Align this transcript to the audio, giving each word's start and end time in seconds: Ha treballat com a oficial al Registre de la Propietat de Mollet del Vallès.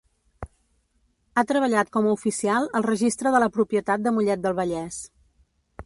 Ha 1.35 1.43
treballat 1.51 1.91
com 1.97 2.07
a 2.11 2.15
oficial 2.19 2.65
al 2.81 2.87
Registre 2.89 3.35
de 3.37 3.43
la 3.45 3.51
Propietat 3.59 4.05
de 4.09 4.15
Mollet 4.17 4.45
del 4.49 4.61
Vallès. 4.63 5.03